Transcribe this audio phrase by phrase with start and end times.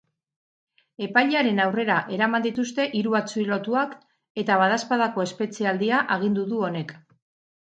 [1.07, 3.95] Epailearen aurrera eraman dituzte hiru atxilotuak
[4.45, 6.97] eta badaezpadako espetxealdia agindu du honek.